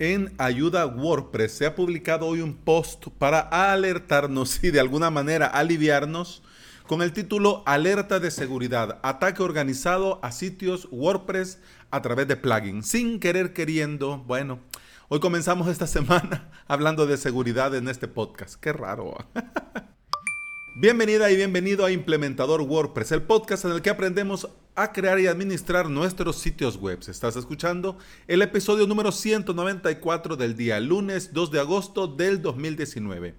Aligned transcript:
En 0.00 0.32
Ayuda 0.38 0.86
WordPress 0.86 1.50
se 1.58 1.66
ha 1.66 1.74
publicado 1.74 2.26
hoy 2.26 2.40
un 2.40 2.54
post 2.54 3.08
para 3.18 3.40
alertarnos 3.40 4.62
y 4.62 4.70
de 4.70 4.78
alguna 4.78 5.10
manera 5.10 5.48
aliviarnos 5.48 6.40
con 6.86 7.02
el 7.02 7.12
título 7.12 7.64
Alerta 7.66 8.20
de 8.20 8.30
seguridad, 8.30 9.00
ataque 9.02 9.42
organizado 9.42 10.20
a 10.22 10.30
sitios 10.30 10.86
WordPress 10.92 11.58
a 11.90 12.00
través 12.00 12.28
de 12.28 12.36
plugins. 12.36 12.86
Sin 12.86 13.18
querer 13.18 13.52
queriendo, 13.52 14.18
bueno, 14.18 14.60
hoy 15.08 15.18
comenzamos 15.18 15.66
esta 15.66 15.86
semana 15.88 16.48
hablando 16.68 17.08
de 17.08 17.16
seguridad 17.16 17.74
en 17.74 17.88
este 17.88 18.06
podcast. 18.06 18.54
Qué 18.54 18.72
raro. 18.72 19.16
Bienvenida 20.80 21.28
y 21.28 21.34
bienvenido 21.34 21.84
a 21.84 21.90
Implementador 21.90 22.62
WordPress, 22.62 23.10
el 23.10 23.22
podcast 23.22 23.64
en 23.64 23.72
el 23.72 23.82
que 23.82 23.90
aprendemos 23.90 24.48
a 24.76 24.92
crear 24.92 25.18
y 25.18 25.26
administrar 25.26 25.90
nuestros 25.90 26.36
sitios 26.36 26.76
web. 26.76 27.00
Estás 27.08 27.34
escuchando 27.34 27.98
el 28.28 28.42
episodio 28.42 28.86
número 28.86 29.10
194 29.10 30.36
del 30.36 30.56
día 30.56 30.78
lunes 30.78 31.34
2 31.34 31.50
de 31.50 31.58
agosto 31.58 32.06
del 32.06 32.40
2019. 32.42 33.34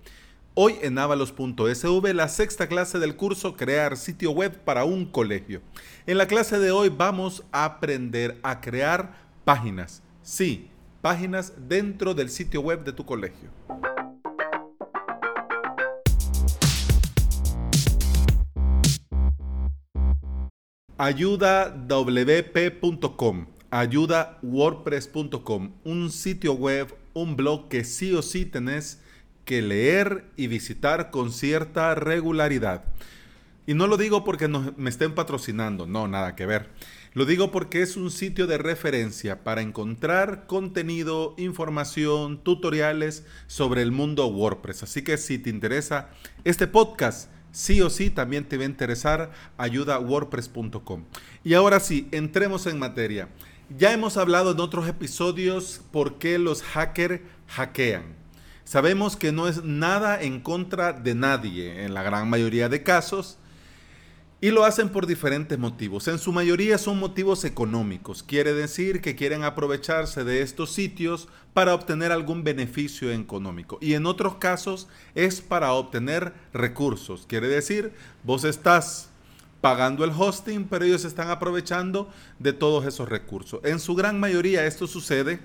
Hoy 0.54 0.76
en 0.82 0.98
avalos.sv 0.98 2.14
la 2.14 2.28
sexta 2.28 2.68
clase 2.68 3.00
del 3.00 3.16
curso 3.16 3.56
Crear 3.56 3.96
sitio 3.96 4.32
web 4.32 4.60
para 4.66 4.84
un 4.84 5.06
colegio. 5.06 5.62
En 6.08 6.18
la 6.18 6.28
clase 6.28 6.60
de 6.60 6.72
hoy 6.72 6.90
vamos 6.90 7.46
a 7.54 7.64
aprender 7.64 8.38
a 8.44 8.60
crear 8.60 9.14
páginas. 9.46 10.04
Sí, 10.24 10.68
páginas 11.02 11.54
dentro 11.70 12.14
del 12.14 12.30
sitio 12.32 12.60
web 12.60 12.84
de 12.84 12.92
tu 12.92 13.06
colegio. 13.06 13.50
ayudawp.com, 21.00 21.88
ayudawordpress.com, 23.72 25.72
un 25.86 26.12
sitio 26.12 26.54
web, 26.54 26.94
un 27.14 27.38
blog 27.38 27.70
que 27.70 27.86
sí 27.86 28.14
o 28.14 28.22
sí 28.22 28.46
tenés 28.46 29.00
que 29.46 29.62
leer 29.62 30.26
y 30.36 30.48
visitar 30.48 31.10
con 31.10 31.32
cierta 31.32 31.96
regularidad. 31.96 32.84
Y 33.66 33.76
no 33.76 33.88
lo 33.88 33.96
digo 33.96 34.26
porque 34.26 34.50
me 34.50 34.90
estén 34.90 35.16
patrocinando, 35.16 35.88
no, 35.88 36.10
nada 36.10 36.36
que 36.36 36.46
ver. 36.46 36.68
Lo 37.14 37.24
digo 37.24 37.50
porque 37.50 37.82
es 37.82 37.96
un 37.96 38.12
sitio 38.12 38.46
de 38.46 38.58
referencia 38.58 39.46
para 39.46 39.62
encontrar 39.62 40.48
contenido, 40.48 41.34
información, 41.38 42.44
tutoriales 42.44 43.26
sobre 43.48 43.84
el 43.84 43.94
mundo 43.94 44.28
WordPress. 44.28 44.84
Así 44.84 45.02
que 45.02 45.18
si 45.18 45.40
te 45.40 45.50
interesa 45.50 46.10
este 46.44 46.68
podcast, 46.68 47.30
sí 47.52 47.82
o 47.82 47.90
sí 47.90 48.10
también 48.10 48.46
te 48.46 48.58
va 48.58 48.64
a 48.64 48.68
interesar 48.68 49.32
ayudawordpress.com. 49.58 51.04
Y 51.44 51.54
ahora 51.54 51.80
sí, 51.80 52.08
entremos 52.12 52.66
en 52.68 52.80
materia. 52.80 53.30
Ya 53.78 53.94
hemos 53.94 54.18
hablado 54.18 54.52
en 54.52 54.60
otros 54.60 54.88
episodios 54.88 55.82
por 55.92 56.18
qué 56.18 56.40
los 56.40 56.64
hackers 56.64 57.22
hackean. 57.48 58.16
Sabemos 58.64 59.16
que 59.16 59.32
no 59.32 59.48
es 59.48 59.64
nada 59.64 60.22
en 60.22 60.42
contra 60.42 60.94
de 60.94 61.16
nadie 61.16 61.86
en 61.86 61.94
la 61.94 62.04
gran 62.04 62.30
mayoría 62.30 62.70
de 62.70 62.84
casos 62.84 63.38
y 64.42 64.52
lo 64.52 64.64
hacen 64.64 64.90
por 64.90 65.06
diferentes 65.06 65.60
motivos. 65.60 66.08
En 66.08 66.18
su 66.18 66.32
mayoría 66.32 66.78
son 66.78 66.98
motivos 66.98 67.44
económicos. 67.44 68.24
Quiere 68.24 68.54
decir 68.54 69.02
que 69.02 69.16
quieren 69.16 69.44
aprovecharse 69.44 70.24
de 70.24 70.42
estos 70.42 70.72
sitios 70.72 71.28
para 71.54 71.74
obtener 71.74 72.12
algún 72.12 72.44
beneficio 72.44 73.12
económico. 73.12 73.78
Y 73.82 73.94
en 73.96 74.06
otros 74.06 74.36
casos 74.36 74.88
es 75.14 75.42
para 75.42 75.74
obtener 75.74 76.34
recursos. 76.54 77.26
Quiere 77.28 77.50
decir, 77.50 77.92
vos 78.24 78.46
estás 78.46 79.10
pagando 79.60 80.06
el 80.06 80.12
hosting, 80.12 80.66
pero 80.70 80.86
ellos 80.86 81.04
están 81.04 81.30
aprovechando 81.30 82.10
de 82.40 82.54
todos 82.54 82.86
esos 82.86 83.10
recursos. 83.10 83.60
En 83.66 83.80
su 83.80 83.94
gran 83.94 84.20
mayoría 84.22 84.66
esto 84.66 84.88
sucede 84.88 85.42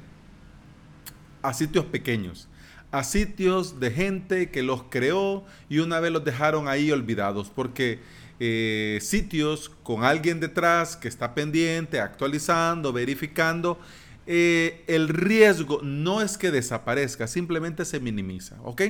a 1.43 1.53
sitios 1.53 1.85
pequeños 1.87 2.49
a 2.95 3.03
sitios 3.03 3.81
de 3.81 3.91
gente 3.91 4.53
que 4.53 4.63
los 4.63 4.85
creó 4.85 5.45
y 5.69 5.81
una 5.81 5.99
vez 5.99 6.13
los 6.13 6.23
dejaron 6.23 6.69
ahí 6.69 6.93
olvidados, 6.93 7.51
porque 7.53 7.99
eh, 8.41 8.99
sitios 9.01 9.71
con 9.83 10.05
alguien 10.05 10.41
detrás 10.41 10.97
que 10.97 11.09
está 11.09 11.35
pendiente, 11.35 12.01
actualizando, 12.01 12.93
verificando, 12.93 13.79
eh, 14.27 14.85
el 14.87 15.09
riesgo 15.09 15.81
no 15.83 16.23
es 16.23 16.39
que 16.39 16.51
desaparezca, 16.51 17.27
simplemente 17.27 17.85
se 17.85 18.01
minimiza, 18.01 18.57
¿ok? 18.63 18.83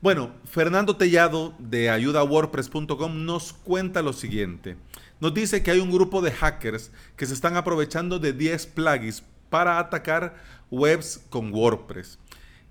Bueno, 0.00 0.32
Fernando 0.44 0.96
Tellado 0.96 1.54
de 1.58 1.90
ayudawordpress.com 1.90 3.24
nos 3.24 3.52
cuenta 3.52 4.02
lo 4.02 4.12
siguiente. 4.12 4.76
Nos 5.20 5.32
dice 5.32 5.62
que 5.62 5.70
hay 5.70 5.78
un 5.78 5.92
grupo 5.92 6.20
de 6.20 6.32
hackers 6.32 6.90
que 7.16 7.26
se 7.26 7.34
están 7.34 7.56
aprovechando 7.56 8.18
de 8.18 8.32
10 8.32 8.66
plugins 8.66 9.22
para 9.48 9.78
atacar 9.78 10.34
webs 10.72 11.20
con 11.30 11.52
WordPress. 11.52 12.18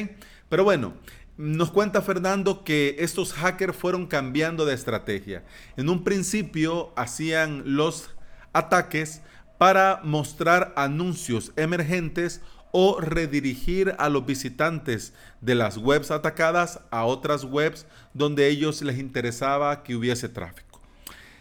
Pero 0.48 0.64
bueno, 0.64 0.94
nos 1.36 1.70
cuenta 1.70 2.00
Fernando 2.02 2.64
que 2.64 2.96
estos 2.98 3.32
hackers 3.32 3.76
fueron 3.76 4.06
cambiando 4.06 4.64
de 4.64 4.74
estrategia. 4.74 5.44
En 5.76 5.88
un 5.88 6.04
principio 6.04 6.92
hacían 6.96 7.62
los 7.76 8.10
ataques 8.52 9.22
para 9.58 10.00
mostrar 10.02 10.72
anuncios 10.76 11.52
emergentes 11.56 12.40
o 12.72 13.00
redirigir 13.00 13.94
a 13.98 14.08
los 14.08 14.26
visitantes 14.26 15.14
de 15.40 15.54
las 15.54 15.78
webs 15.78 16.10
atacadas 16.10 16.80
a 16.90 17.04
otras 17.04 17.44
webs 17.44 17.86
donde 18.12 18.48
ellos 18.48 18.82
les 18.82 18.98
interesaba 18.98 19.82
que 19.82 19.96
hubiese 19.96 20.28
tráfico. 20.28 20.65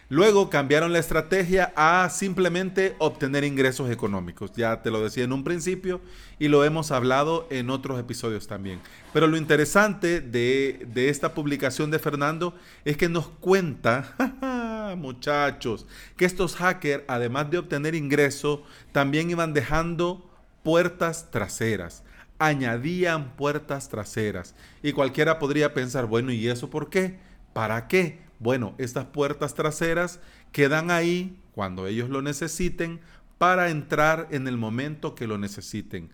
Luego 0.08 0.52
cambiaron 0.52 0.94
la 0.94 1.00
estrategia 1.00 1.74
a 1.76 2.08
simplemente 2.12 2.96
obtener 3.00 3.44
ingresos 3.44 3.90
económicos. 3.90 4.52
Ya 4.54 4.84
te 4.84 4.92
lo 4.92 5.04
decía 5.04 5.24
en 5.24 5.34
un 5.34 5.44
principio 5.44 6.00
y 6.38 6.48
lo 6.48 6.64
hemos 6.64 6.92
hablado 6.92 7.48
en 7.50 7.72
otros 7.72 8.00
episodios 8.00 8.46
también. 8.48 8.80
Pero 9.14 9.26
lo 9.26 9.36
interesante 9.36 10.22
de, 10.22 10.88
esta 10.96 11.34
publicación 11.34 11.90
de 11.90 11.98
Fernando 11.98 12.54
es 12.84 12.98
que 12.98 13.10
nos 13.10 13.30
cuenta, 13.30 14.94
muchachos, 14.98 15.88
que 16.18 16.26
estos 16.26 16.56
hackers, 16.56 17.04
además 17.08 17.50
de 17.50 17.58
obtener 17.58 17.96
ingresos, 17.96 18.60
también 18.92 19.32
iban 19.32 19.54
dejando 19.54 20.30
puertas 20.64 21.32
traseras 21.32 22.04
añadían 22.38 23.34
puertas 23.38 23.88
traseras. 23.88 24.56
Y 24.84 24.92
cualquiera 24.92 25.40
podría 25.40 25.74
pensar, 25.74 26.06
bueno, 26.06 26.34
¿y 26.34 26.50
eso 26.50 26.70
por 26.70 26.90
qué? 26.90 27.18
¿Para 27.54 27.88
qué? 27.88 28.25
Bueno, 28.40 28.76
estas 28.78 29.06
puertas 29.06 29.54
traseras 29.54 30.20
quedan 30.52 30.92
ahí 30.92 31.40
cuando 31.54 31.88
ellos 31.88 32.10
lo 32.10 32.22
necesiten 32.22 33.00
para 33.38 33.70
entrar 33.70 34.28
en 34.32 34.48
el 34.48 34.58
momento 34.58 35.16
que 35.16 35.28
lo 35.28 35.38
necesiten. 35.38 36.10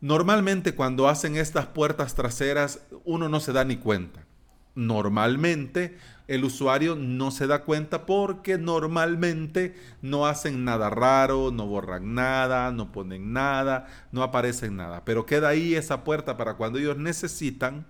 Normalmente 0.00 0.74
cuando 0.74 1.08
hacen 1.08 1.36
estas 1.36 1.66
puertas 1.66 2.14
traseras 2.14 2.80
uno 3.04 3.28
no 3.28 3.40
se 3.40 3.52
da 3.52 3.64
ni 3.64 3.76
cuenta. 3.76 4.24
Normalmente 4.74 5.96
el 6.26 6.44
usuario 6.44 6.96
no 6.96 7.30
se 7.30 7.46
da 7.46 7.62
cuenta 7.62 8.06
porque 8.06 8.58
normalmente 8.58 9.74
no 10.02 10.26
hacen 10.26 10.64
nada 10.64 10.90
raro, 10.90 11.52
no 11.52 11.66
borran 11.66 12.14
nada, 12.14 12.72
no 12.72 12.90
ponen 12.90 13.32
nada, 13.32 13.86
no 14.10 14.22
aparecen 14.22 14.76
nada. 14.76 15.04
Pero 15.04 15.26
queda 15.26 15.48
ahí 15.48 15.74
esa 15.74 16.02
puerta 16.02 16.36
para 16.36 16.54
cuando 16.54 16.78
ellos 16.78 16.96
necesitan 16.96 17.86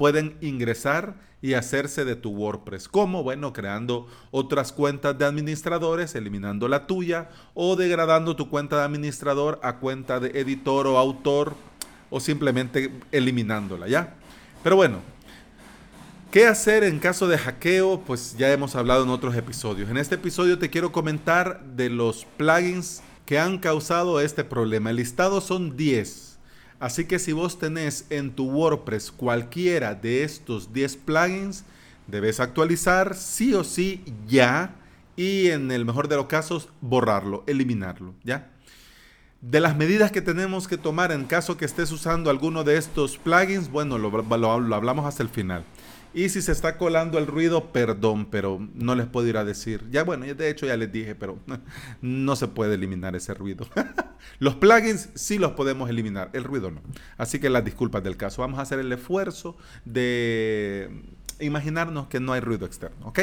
pueden 0.00 0.38
ingresar 0.40 1.16
y 1.42 1.52
hacerse 1.52 2.06
de 2.06 2.16
tu 2.16 2.30
WordPress. 2.30 2.88
¿Cómo? 2.88 3.22
Bueno, 3.22 3.52
creando 3.52 4.06
otras 4.30 4.72
cuentas 4.72 5.18
de 5.18 5.26
administradores, 5.26 6.14
eliminando 6.14 6.68
la 6.68 6.86
tuya 6.86 7.28
o 7.52 7.76
degradando 7.76 8.34
tu 8.34 8.48
cuenta 8.48 8.78
de 8.78 8.84
administrador 8.84 9.60
a 9.62 9.76
cuenta 9.76 10.18
de 10.18 10.40
editor 10.40 10.86
o 10.86 10.96
autor 10.96 11.52
o 12.08 12.18
simplemente 12.18 12.90
eliminándola, 13.12 13.88
¿ya? 13.88 14.14
Pero 14.62 14.76
bueno, 14.76 15.00
¿qué 16.30 16.46
hacer 16.46 16.82
en 16.82 16.98
caso 16.98 17.28
de 17.28 17.36
hackeo? 17.36 18.00
Pues 18.00 18.38
ya 18.38 18.50
hemos 18.50 18.76
hablado 18.76 19.04
en 19.04 19.10
otros 19.10 19.36
episodios. 19.36 19.90
En 19.90 19.98
este 19.98 20.14
episodio 20.14 20.58
te 20.58 20.70
quiero 20.70 20.92
comentar 20.92 21.62
de 21.62 21.90
los 21.90 22.24
plugins 22.38 23.02
que 23.26 23.38
han 23.38 23.58
causado 23.58 24.18
este 24.22 24.44
problema. 24.44 24.88
El 24.88 24.96
listado 24.96 25.42
son 25.42 25.76
10 25.76 26.29
Así 26.80 27.04
que 27.04 27.18
si 27.18 27.32
vos 27.32 27.58
tenés 27.58 28.06
en 28.08 28.30
tu 28.30 28.50
WordPress 28.50 29.12
cualquiera 29.12 29.94
de 29.94 30.24
estos 30.24 30.72
10 30.72 30.96
plugins, 30.96 31.64
debes 32.06 32.40
actualizar 32.40 33.14
sí 33.14 33.52
o 33.52 33.62
sí 33.62 34.02
ya 34.26 34.74
y 35.14 35.48
en 35.48 35.70
el 35.70 35.84
mejor 35.84 36.08
de 36.08 36.16
los 36.16 36.26
casos 36.26 36.70
borrarlo, 36.80 37.44
eliminarlo, 37.46 38.14
¿ya? 38.24 38.50
De 39.42 39.60
las 39.60 39.76
medidas 39.76 40.10
que 40.10 40.22
tenemos 40.22 40.68
que 40.68 40.78
tomar 40.78 41.12
en 41.12 41.26
caso 41.26 41.58
que 41.58 41.66
estés 41.66 41.92
usando 41.92 42.30
alguno 42.30 42.64
de 42.64 42.78
estos 42.78 43.18
plugins, 43.18 43.70
bueno, 43.70 43.98
lo, 43.98 44.10
hablamos 44.74 45.04
hasta 45.04 45.22
el 45.22 45.28
final. 45.28 45.64
Y 46.12 46.28
si 46.28 46.42
se 46.42 46.50
está 46.50 46.76
colando 46.76 47.18
el 47.18 47.26
ruido, 47.26 47.72
perdón, 47.72 48.26
pero 48.26 48.66
no 48.74 48.94
les 48.96 49.06
puedo 49.06 49.28
ir 49.28 49.36
a 49.36 49.44
decir. 49.44 49.86
Ya 49.90 50.02
bueno, 50.02 50.26
de 50.26 50.50
hecho 50.50 50.66
ya 50.66 50.76
les 50.76 50.90
dije, 50.90 51.14
pero 51.14 51.38
no 52.02 52.36
se 52.36 52.48
puede 52.48 52.74
eliminar 52.74 53.14
ese 53.14 53.32
ruido. 53.32 53.66
los 54.38 54.56
plugins 54.56 55.10
sí 55.14 55.38
los 55.38 55.52
podemos 55.52 55.88
eliminar, 55.88 56.30
el 56.32 56.44
ruido 56.44 56.70
no. 56.70 56.82
Así 57.16 57.38
que 57.38 57.48
las 57.48 57.64
disculpas 57.64 58.02
del 58.02 58.16
caso. 58.16 58.42
Vamos 58.42 58.58
a 58.58 58.62
hacer 58.62 58.80
el 58.80 58.92
esfuerzo 58.92 59.56
de 59.84 60.90
imaginarnos 61.38 62.08
que 62.08 62.20
no 62.20 62.32
hay 62.32 62.40
ruido 62.40 62.66
externo, 62.66 63.06
¿ok? 63.06 63.20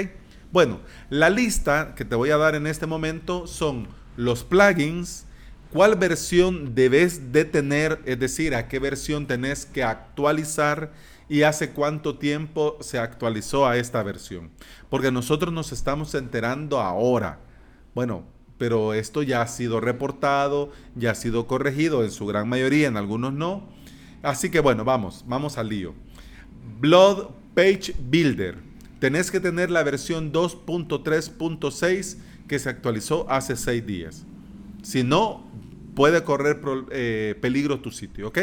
Bueno, 0.51 0.79
la 1.09 1.29
lista 1.29 1.93
que 1.93 2.05
te 2.05 2.15
voy 2.15 2.29
a 2.29 2.37
dar 2.37 2.55
en 2.55 2.67
este 2.67 2.85
momento 2.85 3.47
son 3.47 3.87
los 4.15 4.43
plugins, 4.43 5.26
cuál 5.71 5.95
versión 5.95 6.75
debes 6.75 7.31
de 7.31 7.45
tener, 7.45 8.01
es 8.05 8.19
decir, 8.19 8.55
a 8.55 8.67
qué 8.67 8.79
versión 8.79 9.27
tenés 9.27 9.65
que 9.65 9.83
actualizar 9.83 10.91
y 11.29 11.43
hace 11.43 11.71
cuánto 11.71 12.17
tiempo 12.17 12.77
se 12.81 12.99
actualizó 12.99 13.65
a 13.67 13.77
esta 13.77 14.01
versión. 14.03 14.49
Porque 14.89 15.11
nosotros 15.11 15.53
nos 15.53 15.71
estamos 15.71 16.13
enterando 16.15 16.79
ahora. 16.79 17.39
Bueno, 17.93 18.23
pero 18.57 18.93
esto 18.93 19.23
ya 19.23 19.41
ha 19.41 19.47
sido 19.47 19.81
reportado, 19.81 20.71
ya 20.95 21.11
ha 21.11 21.15
sido 21.15 21.47
corregido 21.47 22.03
en 22.03 22.11
su 22.11 22.25
gran 22.25 22.47
mayoría, 22.47 22.87
en 22.87 22.97
algunos 22.97 23.33
no. 23.33 23.67
Así 24.23 24.49
que 24.49 24.59
bueno, 24.59 24.83
vamos, 24.83 25.25
vamos 25.27 25.57
al 25.57 25.69
lío. 25.69 25.93
Blood 26.79 27.29
Page 27.53 27.95
Builder. 27.99 28.57
Tenés 28.99 29.29
que 29.29 29.39
tener 29.39 29.69
la 29.69 29.83
versión 29.83 30.31
2.3.6 30.31 32.17
que 32.47 32.57
se 32.57 32.69
actualizó 32.69 33.29
hace 33.29 33.55
seis 33.55 33.85
días. 33.85 34.25
Si 34.83 35.03
no, 35.03 35.43
puede 35.95 36.23
correr 36.23 36.61
eh, 36.91 37.35
peligro 37.41 37.79
tu 37.79 37.91
sitio, 37.91 38.27
¿ok? 38.27 38.39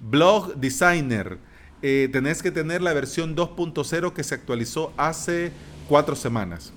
Blog 0.00 0.54
Designer, 0.54 1.38
eh, 1.82 2.08
tenés 2.12 2.42
que 2.42 2.50
tener 2.50 2.80
la 2.80 2.92
versión 2.92 3.34
2.0 3.34 4.12
que 4.12 4.22
se 4.22 4.34
actualizó 4.34 4.92
hace 4.96 5.52
cuatro 5.88 6.14
semanas. 6.14 6.72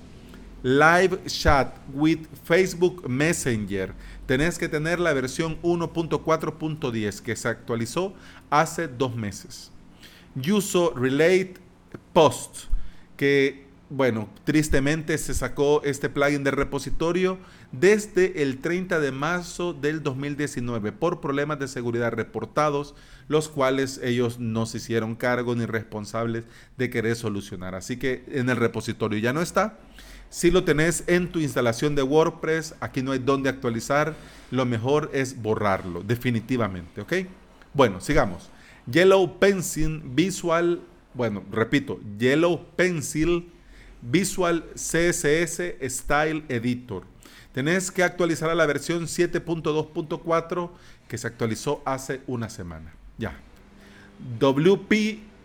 Live 0.63 1.25
Chat 1.27 1.75
with 1.93 2.19
Facebook 2.45 3.07
Messenger, 3.09 3.93
tenés 4.25 4.57
que 4.57 4.69
tener 4.69 4.99
la 4.99 5.11
versión 5.13 5.61
1.4.10 5.61 7.19
que 7.19 7.35
se 7.35 7.49
actualizó 7.49 8.13
hace 8.49 8.87
dos 8.87 9.15
meses. 9.15 9.71
Uso 10.51 10.93
Relate 10.95 11.55
Post, 12.13 12.65
que 13.17 13.67
bueno, 13.95 14.27
tristemente 14.43 15.15
se 15.19 15.35
sacó 15.35 15.83
este 15.83 16.09
plugin 16.09 16.43
de 16.43 16.49
repositorio 16.49 17.37
desde 17.71 18.41
el 18.41 18.57
30 18.57 18.99
de 18.99 19.11
marzo 19.11 19.71
del 19.71 20.01
2019 20.01 20.91
por 20.93 21.21
problemas 21.21 21.59
de 21.59 21.67
seguridad 21.67 22.11
reportados, 22.11 22.95
los 23.27 23.49
cuales 23.49 23.99
ellos 24.03 24.39
no 24.39 24.65
se 24.65 24.77
hicieron 24.77 25.13
cargo 25.13 25.53
ni 25.53 25.67
responsables 25.67 26.45
de 26.75 26.89
querer 26.89 27.15
solucionar. 27.15 27.75
Así 27.75 27.97
que 27.97 28.23
en 28.29 28.49
el 28.49 28.57
repositorio 28.57 29.19
ya 29.19 29.31
no 29.31 29.43
está. 29.43 29.77
Si 30.31 30.49
lo 30.49 30.63
tenés 30.63 31.03
en 31.05 31.31
tu 31.31 31.37
instalación 31.37 31.93
de 31.93 32.01
WordPress, 32.01 32.73
aquí 32.79 33.03
no 33.03 33.11
hay 33.11 33.19
dónde 33.19 33.49
actualizar, 33.49 34.15
lo 34.49 34.65
mejor 34.65 35.11
es 35.13 35.39
borrarlo, 35.39 36.01
definitivamente, 36.01 37.01
¿ok? 37.01 37.13
Bueno, 37.75 38.01
sigamos. 38.01 38.49
Yellow 38.89 39.37
Pencil 39.37 40.01
Visual, 40.03 40.81
bueno, 41.13 41.43
repito, 41.51 41.99
Yellow 42.17 42.65
Pencil 42.75 43.51
Visual 44.03 44.63
CSS 44.75 45.75
Style 45.89 46.43
Editor. 46.49 47.03
Tenés 47.53 47.89
que 47.91 48.03
actualizar 48.03 48.49
a 48.49 48.55
la 48.55 48.65
versión 48.65 49.03
7.2.4 49.03 50.71
que 51.07 51.17
se 51.17 51.27
actualizó 51.27 51.81
hace 51.85 52.19
una 52.27 52.49
semana. 52.49 52.93
Ya. 53.17 53.39
WP 54.39 54.91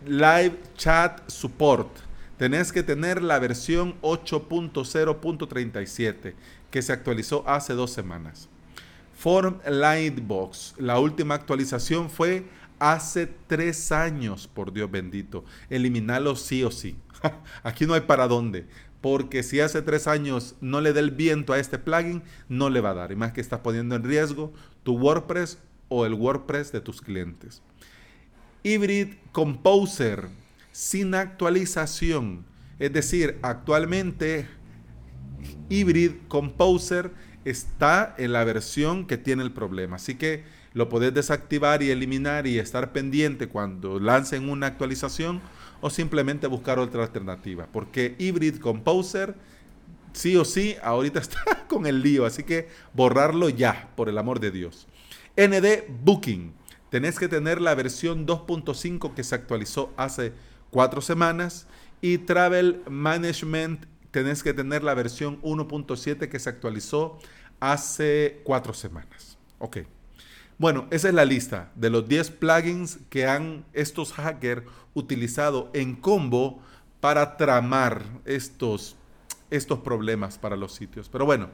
Live 0.05 0.59
Chat 0.75 1.29
Support. 1.29 1.89
Tenés 2.37 2.71
que 2.71 2.83
tener 2.83 3.21
la 3.21 3.37
versión 3.39 3.99
8.0.37 4.01 6.35
que 6.71 6.81
se 6.81 6.93
actualizó 6.93 7.43
hace 7.47 7.73
dos 7.73 7.91
semanas. 7.91 8.47
Form 9.17 9.57
Lightbox. 9.67 10.75
La 10.77 10.99
última 10.99 11.35
actualización 11.35 12.09
fue 12.09 12.45
hace 12.79 13.27
tres 13.47 13.91
años, 13.91 14.47
por 14.47 14.73
Dios 14.73 14.89
bendito. 14.89 15.45
Eliminalo 15.69 16.35
sí 16.35 16.63
o 16.63 16.71
sí. 16.71 16.95
Aquí 17.63 17.85
no 17.85 17.93
hay 17.93 18.01
para 18.01 18.27
dónde. 18.27 18.67
Porque 19.01 19.43
si 19.43 19.59
hace 19.59 19.81
tres 19.81 20.07
años 20.07 20.55
no 20.59 20.81
le 20.81 20.91
da 20.91 20.99
el 20.99 21.11
viento 21.11 21.53
a 21.53 21.59
este 21.59 21.79
plugin, 21.79 22.21
no 22.49 22.69
le 22.69 22.81
va 22.81 22.91
a 22.91 22.95
dar. 22.95 23.11
Y 23.11 23.15
más 23.15 23.31
que 23.31 23.41
estás 23.41 23.61
poniendo 23.61 23.95
en 23.95 24.03
riesgo 24.03 24.53
tu 24.83 24.97
WordPress 24.97 25.57
o 25.87 26.05
el 26.05 26.13
WordPress 26.13 26.71
de 26.71 26.81
tus 26.81 27.01
clientes. 27.01 27.61
Hybrid 28.63 29.13
Composer 29.31 30.27
sin 30.71 31.15
actualización. 31.15 32.45
Es 32.77 32.91
decir, 32.91 33.37
actualmente 33.41 34.47
Hybrid 35.69 36.11
Composer 36.27 37.11
está 37.45 38.15
en 38.17 38.33
la 38.33 38.43
versión 38.43 39.07
que 39.07 39.17
tiene 39.17 39.43
el 39.43 39.51
problema. 39.51 39.95
Así 39.95 40.15
que 40.15 40.43
lo 40.73 40.89
podés 40.89 41.13
desactivar 41.13 41.81
y 41.81 41.89
eliminar 41.89 42.47
y 42.47 42.59
estar 42.59 42.91
pendiente 42.91 43.47
cuando 43.47 43.99
lancen 43.99 44.49
una 44.49 44.67
actualización 44.67 45.41
o 45.81 45.89
simplemente 45.89 46.47
buscar 46.47 46.79
otra 46.79 47.03
alternativa. 47.03 47.67
Porque 47.71 48.15
Hybrid 48.17 48.57
Composer, 48.59 49.35
sí 50.13 50.35
o 50.35 50.45
sí, 50.45 50.75
ahorita 50.81 51.19
está 51.19 51.67
con 51.67 51.85
el 51.85 52.01
lío. 52.01 52.25
Así 52.25 52.43
que 52.43 52.69
borrarlo 52.93 53.49
ya, 53.49 53.89
por 53.95 54.09
el 54.09 54.17
amor 54.17 54.39
de 54.39 54.51
Dios. 54.51 54.87
ND 55.37 55.85
Booking. 56.03 56.53
Tenés 56.89 57.19
que 57.19 57.27
tener 57.27 57.61
la 57.61 57.75
versión 57.75 58.25
2.5 58.25 59.13
que 59.13 59.23
se 59.23 59.35
actualizó 59.35 59.93
hace 59.95 60.33
cuatro 60.71 61.01
semanas. 61.01 61.67
Y 62.01 62.19
Travel 62.19 62.81
Management 62.89 63.85
tenés 64.11 64.41
que 64.41 64.53
tener 64.53 64.83
la 64.83 64.93
versión 64.93 65.41
1.7 65.41 66.29
que 66.29 66.39
se 66.39 66.49
actualizó 66.49 67.19
hace 67.59 68.41
cuatro 68.43 68.73
semanas. 68.73 69.37
Ok. 69.59 69.79
Bueno, 70.59 70.87
esa 70.91 71.07
es 71.07 71.13
la 71.13 71.23
lista 71.23 71.71
de 71.75 71.89
los 71.89 72.09
10 72.09 72.31
plugins 72.31 72.99
que 73.09 73.25
han 73.25 73.63
estos 73.71 74.11
hackers 74.11 74.63
utilizado 74.93 75.69
en 75.73 75.95
combo 75.95 76.59
para 76.99 77.37
tramar 77.37 78.03
estos, 78.25 78.97
estos 79.49 79.79
problemas 79.79 80.37
para 80.37 80.57
los 80.57 80.73
sitios. 80.73 81.07
Pero 81.07 81.25
bueno, 81.25 81.47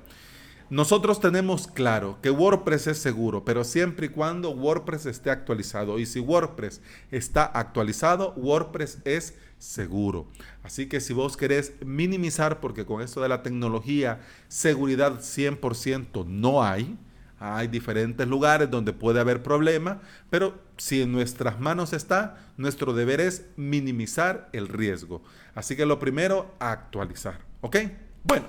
nosotros 0.71 1.19
tenemos 1.19 1.67
claro 1.67 2.17
que 2.23 2.31
WordPress 2.31 2.87
es 2.87 2.97
seguro, 2.97 3.45
pero 3.45 3.63
siempre 3.63 4.07
y 4.07 4.09
cuando 4.09 4.49
WordPress 4.49 5.05
esté 5.05 5.29
actualizado. 5.29 5.99
Y 5.99 6.07
si 6.07 6.19
WordPress 6.19 6.81
está 7.11 7.45
actualizado, 7.45 8.33
WordPress 8.35 9.03
es 9.05 9.35
seguro. 9.59 10.25
Así 10.63 10.87
que 10.87 10.99
si 10.99 11.13
vos 11.13 11.37
querés 11.37 11.73
minimizar, 11.85 12.59
porque 12.59 12.87
con 12.87 13.03
esto 13.03 13.21
de 13.21 13.29
la 13.29 13.43
tecnología, 13.43 14.21
seguridad 14.47 15.19
100% 15.19 16.25
no 16.25 16.63
hay, 16.63 16.97
hay 17.39 17.67
diferentes 17.67 18.27
lugares 18.27 18.71
donde 18.71 18.93
puede 18.93 19.19
haber 19.19 19.43
problema, 19.43 20.01
pero 20.29 20.57
si 20.77 21.01
en 21.01 21.11
nuestras 21.11 21.59
manos 21.59 21.93
está, 21.93 22.37
nuestro 22.57 22.93
deber 22.93 23.19
es 23.19 23.45
minimizar 23.57 24.49
el 24.53 24.67
riesgo. 24.67 25.21
Así 25.53 25.75
que 25.75 25.85
lo 25.85 25.99
primero, 25.99 26.53
actualizar. 26.59 27.39
¿Ok? 27.61 27.77
Bueno, 28.23 28.45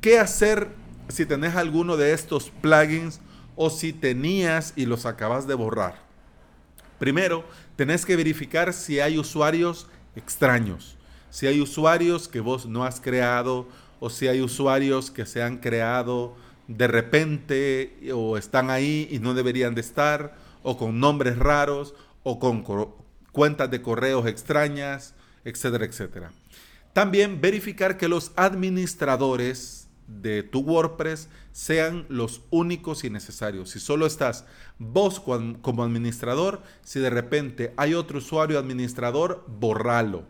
¿qué 0.00 0.18
hacer 0.18 0.68
si 1.08 1.26
tenés 1.26 1.56
alguno 1.56 1.96
de 1.96 2.12
estos 2.12 2.50
plugins 2.50 3.20
o 3.54 3.70
si 3.70 3.92
tenías 3.92 4.72
y 4.76 4.86
los 4.86 5.04
acabas 5.04 5.46
de 5.46 5.54
borrar? 5.54 6.06
Primero, 6.98 7.44
tenés 7.76 8.06
que 8.06 8.16
verificar 8.16 8.72
si 8.72 9.00
hay 9.00 9.18
usuarios 9.18 9.88
extraños, 10.14 10.96
si 11.28 11.46
hay 11.46 11.60
usuarios 11.60 12.28
que 12.28 12.40
vos 12.40 12.64
no 12.64 12.84
has 12.84 13.00
creado 13.00 13.68
o 14.00 14.08
si 14.08 14.28
hay 14.28 14.40
usuarios 14.40 15.10
que 15.10 15.26
se 15.26 15.42
han 15.42 15.58
creado 15.58 16.34
de 16.68 16.86
repente 16.86 17.98
o 18.12 18.36
están 18.36 18.70
ahí 18.70 19.08
y 19.10 19.18
no 19.18 19.34
deberían 19.34 19.74
de 19.74 19.80
estar, 19.80 20.36
o 20.62 20.76
con 20.76 20.98
nombres 21.00 21.38
raros, 21.38 21.94
o 22.22 22.38
con 22.38 22.64
cuentas 23.32 23.70
de 23.70 23.82
correos 23.82 24.26
extrañas, 24.26 25.14
etcétera, 25.44 25.84
etcétera. 25.84 26.32
También 26.92 27.40
verificar 27.40 27.98
que 27.98 28.08
los 28.08 28.32
administradores 28.36 29.88
de 30.06 30.42
tu 30.42 30.60
WordPress 30.60 31.28
sean 31.52 32.06
los 32.08 32.42
únicos 32.50 33.04
y 33.04 33.10
necesarios. 33.10 33.70
Si 33.70 33.80
solo 33.80 34.06
estás 34.06 34.44
vos 34.78 35.20
como 35.20 35.84
administrador, 35.84 36.62
si 36.82 37.00
de 37.00 37.10
repente 37.10 37.72
hay 37.76 37.94
otro 37.94 38.18
usuario 38.18 38.58
administrador, 38.58 39.44
borralo. 39.46 40.24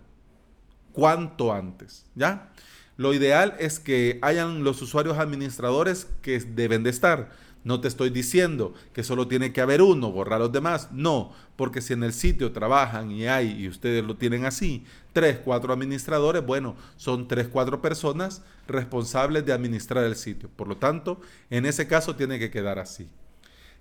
Cuanto 0.93 1.52
antes, 1.52 2.07
¿ya? 2.14 2.52
Lo 2.97 3.12
ideal 3.12 3.55
es 3.59 3.79
que 3.79 4.19
hayan 4.23 4.65
los 4.65 4.81
usuarios 4.81 5.19
administradores 5.19 6.09
que 6.23 6.38
deben 6.41 6.83
de 6.83 6.91
estar. 6.91 7.31
No 7.62 7.81
te 7.81 7.88
estoy 7.88 8.11
diciendo 8.11 8.75
que 8.93 9.03
solo 9.03 9.26
tiene 9.26 9.53
que 9.53 9.61
haber 9.61 9.83
uno, 9.83 10.12
borrar 10.12 10.38
los 10.38 10.53
demás. 10.53 10.88
No, 10.93 11.33
porque 11.57 11.83
si 11.83 11.95
en 11.95 12.05
el 12.05 12.12
sitio 12.12 12.53
trabajan 12.53 13.11
y 13.11 13.26
hay, 13.26 13.61
y 13.61 13.69
ustedes 13.69 14.05
lo 14.05 14.17
tienen 14.17 14.45
así, 14.45 14.85
tres, 15.12 15.41
cuatro 15.45 15.73
administradores, 15.73 16.47
bueno, 16.47 16.76
son 16.97 17.26
tres, 17.26 17.49
cuatro 17.49 17.83
personas 17.83 18.43
responsables 18.69 19.45
de 19.45 19.53
administrar 19.53 20.05
el 20.05 20.15
sitio. 20.15 20.49
Por 20.55 20.69
lo 20.69 20.76
tanto, 20.76 21.21
en 21.50 21.67
ese 21.67 21.88
caso 21.88 22.15
tiene 22.15 22.38
que 22.38 22.53
quedar 22.53 22.79
así. 22.79 23.09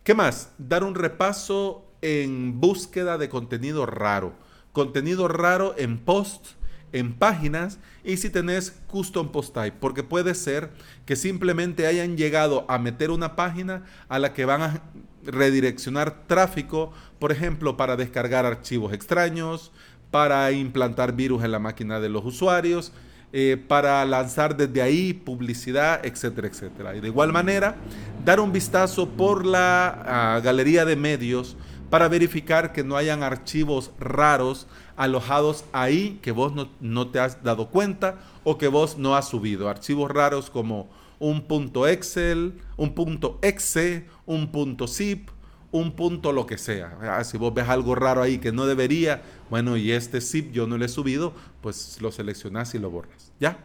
¿Qué 0.04 0.16
más? 0.16 0.52
Dar 0.58 0.84
un 0.84 0.96
repaso 0.96 1.86
en 2.02 2.60
búsqueda 2.60 3.18
de 3.18 3.30
contenido 3.30 3.86
raro. 3.86 4.34
Contenido 4.74 5.28
raro 5.28 5.76
en 5.78 6.00
posts 6.00 6.56
en 6.96 7.14
páginas 7.14 7.78
y 8.06 8.16
si 8.18 8.30
tenés 8.30 8.72
custom 8.88 9.30
post 9.30 9.54
type, 9.54 9.76
porque 9.82 10.02
puede 10.02 10.34
ser 10.34 10.70
que 11.06 11.18
simplemente 11.18 11.88
hayan 11.88 12.16
llegado 12.16 12.66
a 12.70 12.80
meter 12.80 13.12
una 13.12 13.36
página 13.36 13.84
a 14.08 14.18
la 14.18 14.32
que 14.34 14.46
van 14.46 14.62
a 14.62 14.82
redireccionar 15.26 16.26
tráfico, 16.26 16.94
por 17.20 17.34
ejemplo, 17.34 17.76
para 17.76 17.98
descargar 17.98 18.46
archivos 18.46 18.94
extraños, 18.94 19.74
para 20.10 20.50
implantar 20.54 21.14
virus 21.14 21.44
en 21.44 21.52
la 21.52 21.60
máquina 21.60 22.00
de 22.00 22.08
los 22.08 22.24
usuarios, 22.24 22.94
eh, 23.34 23.62
para 23.68 24.06
lanzar 24.06 24.56
desde 24.56 24.82
ahí 24.82 25.12
publicidad, 25.12 26.06
etcétera, 26.06 26.48
etcétera. 26.48 26.96
Y 26.96 27.02
de 27.02 27.10
igual 27.10 27.34
manera, 27.34 27.76
dar 28.24 28.40
un 28.40 28.54
vistazo 28.54 29.10
por 29.10 29.46
la 29.46 30.36
ah, 30.38 30.40
galería 30.42 30.86
de 30.86 30.96
medios 30.96 31.58
para 31.90 32.08
verificar 32.08 32.72
que 32.72 32.86
no 32.86 32.96
hayan 32.96 33.22
archivos 33.22 33.92
raros 34.00 34.68
alojados 34.98 35.66
ahí 35.72 36.20
que 36.22 36.32
vos 36.32 36.54
no, 36.80 37.08
te 37.08 37.20
has 37.20 37.44
dado 37.44 37.70
cuenta 37.70 38.20
o 38.44 38.58
que 38.58 38.68
vos 38.68 38.98
no 38.98 39.16
has 39.16 39.30
subido. 39.30 39.70
Archivos 39.70 40.12
raros 40.12 40.50
como 40.50 40.90
un 41.20 41.42
punto 41.42 41.88
Excel, 41.88 42.54
un 42.78 42.94
punto 42.94 43.40
exe, 43.42 44.06
un 44.26 44.52
punto 44.52 44.88
zip, 44.88 45.30
un 45.72 45.92
punto 45.92 46.32
lo 46.32 46.46
que 46.46 46.58
sea. 46.58 46.98
Ah, 47.02 47.24
si 47.24 47.38
vos 47.38 47.54
ves 47.54 47.68
algo 47.68 47.96
raro 47.96 48.22
ahí 48.22 48.38
que 48.38 48.52
no 48.52 48.66
debería, 48.66 49.22
bueno, 49.50 49.78
y 49.78 49.92
este 49.92 50.22
zip 50.22 50.52
yo 50.52 50.68
no 50.68 50.78
lo 50.78 50.86
he 50.86 50.90
subido, 50.90 51.34
pues 51.62 52.02
lo 52.02 52.12
seleccionás 52.12 52.74
y 52.76 52.80
lo 52.80 52.90
borras. 52.90 53.32
¿Ya? 53.40 53.58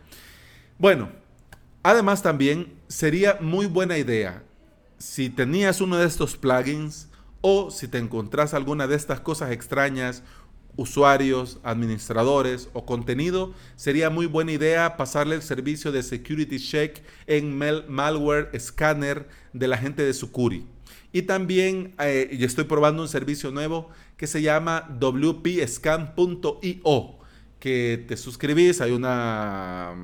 Bueno, 0.78 1.10
además 1.82 2.22
también 2.22 2.72
sería 2.88 3.38
muy 3.40 3.66
buena 3.66 3.98
idea 3.98 4.42
si 4.98 5.30
tenías 5.30 5.80
uno 5.80 5.96
de 5.96 6.06
estos 6.06 6.36
plugins 6.36 7.08
o 7.40 7.70
si 7.70 7.88
te 7.88 7.98
encontrás 7.98 8.54
alguna 8.54 8.86
de 8.86 8.96
estas 8.96 9.20
cosas 9.20 9.50
extrañas 9.50 10.22
usuarios, 10.80 11.58
administradores 11.62 12.70
o 12.72 12.86
contenido, 12.86 13.52
sería 13.76 14.08
muy 14.08 14.24
buena 14.24 14.52
idea 14.52 14.96
pasarle 14.96 15.34
el 15.34 15.42
servicio 15.42 15.92
de 15.92 16.02
Security 16.02 16.58
Check 16.58 17.02
en 17.26 17.58
Malware 17.58 18.58
Scanner 18.58 19.28
de 19.52 19.68
la 19.68 19.76
gente 19.76 20.02
de 20.02 20.14
Sucuri. 20.14 20.64
Y 21.12 21.20
también 21.22 21.92
eh, 21.98 22.30
estoy 22.40 22.64
probando 22.64 23.02
un 23.02 23.08
servicio 23.08 23.50
nuevo 23.50 23.90
que 24.16 24.26
se 24.26 24.40
llama 24.40 24.88
wpscan.io, 24.98 26.38
que 27.58 28.04
te 28.08 28.16
suscribís, 28.16 28.80
hay 28.80 28.92
una... 28.92 29.94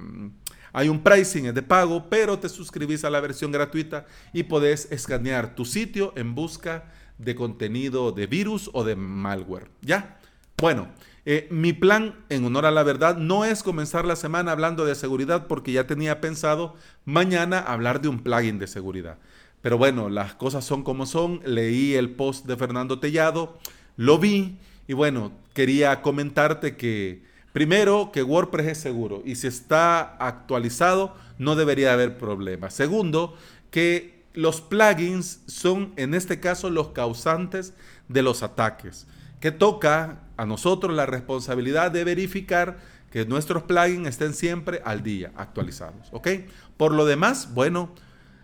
Hay 0.74 0.90
un 0.90 1.02
pricing, 1.02 1.54
de 1.54 1.62
pago, 1.62 2.10
pero 2.10 2.38
te 2.38 2.50
suscribís 2.50 3.02
a 3.04 3.08
la 3.08 3.20
versión 3.20 3.50
gratuita 3.50 4.04
y 4.34 4.42
podés 4.42 4.92
escanear 4.92 5.54
tu 5.54 5.64
sitio 5.64 6.12
en 6.16 6.34
busca 6.34 6.92
de 7.16 7.34
contenido 7.34 8.12
de 8.12 8.26
virus 8.26 8.68
o 8.74 8.84
de 8.84 8.94
malware. 8.94 9.70
¿Ya? 9.80 10.18
Bueno, 10.58 10.88
eh, 11.26 11.46
mi 11.50 11.74
plan, 11.74 12.14
en 12.30 12.46
honor 12.46 12.64
a 12.64 12.70
la 12.70 12.82
verdad, 12.82 13.18
no 13.18 13.44
es 13.44 13.62
comenzar 13.62 14.06
la 14.06 14.16
semana 14.16 14.52
hablando 14.52 14.86
de 14.86 14.94
seguridad 14.94 15.48
porque 15.48 15.70
ya 15.72 15.86
tenía 15.86 16.22
pensado 16.22 16.76
mañana 17.04 17.58
hablar 17.58 18.00
de 18.00 18.08
un 18.08 18.20
plugin 18.20 18.58
de 18.58 18.66
seguridad. 18.66 19.18
Pero 19.60 19.76
bueno, 19.76 20.08
las 20.08 20.34
cosas 20.34 20.64
son 20.64 20.82
como 20.82 21.04
son. 21.04 21.42
Leí 21.44 21.92
el 21.92 22.08
post 22.08 22.46
de 22.46 22.56
Fernando 22.56 23.00
Tellado, 23.00 23.58
lo 23.98 24.18
vi 24.18 24.56
y 24.88 24.94
bueno, 24.94 25.30
quería 25.52 26.00
comentarte 26.00 26.74
que 26.76 27.22
primero 27.52 28.10
que 28.10 28.22
WordPress 28.22 28.68
es 28.68 28.78
seguro 28.78 29.22
y 29.26 29.34
si 29.34 29.48
está 29.48 30.16
actualizado 30.16 31.14
no 31.36 31.54
debería 31.54 31.92
haber 31.92 32.16
problema. 32.16 32.70
Segundo, 32.70 33.36
que 33.70 34.22
los 34.32 34.62
plugins 34.62 35.42
son 35.46 35.92
en 35.96 36.14
este 36.14 36.40
caso 36.40 36.70
los 36.70 36.88
causantes 36.92 37.74
de 38.08 38.22
los 38.22 38.42
ataques 38.42 39.06
que 39.40 39.52
toca 39.52 40.20
a 40.36 40.46
nosotros 40.46 40.94
la 40.94 41.06
responsabilidad 41.06 41.90
de 41.90 42.04
verificar 42.04 42.78
que 43.10 43.24
nuestros 43.24 43.62
plugins 43.62 44.08
estén 44.08 44.34
siempre 44.34 44.82
al 44.84 45.02
día, 45.02 45.32
actualizados. 45.36 46.08
¿Ok? 46.12 46.28
Por 46.76 46.92
lo 46.92 47.06
demás, 47.06 47.54
bueno, 47.54 47.90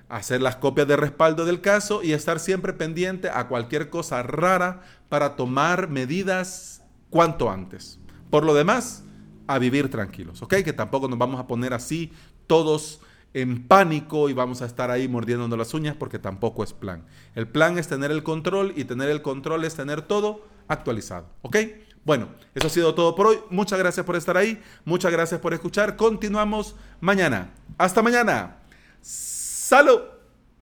hacer 0.09 0.43
las 0.43 0.57
copias 0.57 0.87
de 0.89 0.97
respaldo 0.97 1.45
del 1.45 1.61
caso 1.61 2.03
y 2.03 2.13
estar 2.13 2.39
siempre 2.39 2.73
pendiente 2.73 3.31
a 3.31 3.49
cualquier 3.49 3.91
cosa 3.91 4.23
rara 4.23 4.83
para 5.09 5.37
tomar 5.37 5.89
medidas 5.89 6.83
cuanto 7.11 7.51
antes. 7.51 7.99
Por 8.31 8.45
lo 8.45 8.55
demás, 8.55 9.05
a 9.47 9.59
vivir 9.59 9.91
tranquilos, 9.91 10.43
¿ok? 10.43 10.57
Que 10.65 10.73
tampoco 10.73 11.09
nos 11.09 11.19
vamos 11.19 11.41
a 11.41 11.47
poner 11.47 11.75
así 11.75 12.13
todos 12.47 13.01
en 13.35 13.67
pánico 13.67 14.29
y 14.29 14.35
vamos 14.35 14.63
a 14.63 14.67
estar 14.67 14.91
ahí 14.91 15.09
mordiéndonos 15.09 15.59
las 15.59 15.75
uñas 15.75 15.97
porque 15.97 16.19
tampoco 16.19 16.63
es 16.65 16.73
plan. 16.73 17.05
El 17.35 17.49
plan 17.49 17.79
es 17.79 17.89
tener 17.89 18.11
el 18.11 18.23
control 18.23 18.73
y 18.77 18.85
tener 18.85 19.09
el 19.09 19.23
control 19.23 19.65
es 19.65 19.75
tener 19.75 20.03
todo 20.03 20.47
actualizado. 20.69 21.27
¿Ok? 21.43 21.57
Bueno, 22.05 22.29
eso 22.55 22.67
ha 22.67 22.71
sido 22.71 22.95
todo 22.95 23.15
por 23.15 23.29
hoy. 23.29 23.39
Muchas 23.51 23.79
gracias 23.79 24.05
por 24.05 24.17
estar 24.17 24.37
ahí. 24.37 24.61
Muchas 24.85 25.13
gracias 25.13 25.41
por 25.41 25.55
escuchar. 25.55 25.97
Continuamos 25.97 26.75
mañana. 27.01 27.51
Hasta 27.79 28.03
mañana. 28.03 28.57
Salud. 29.01 30.12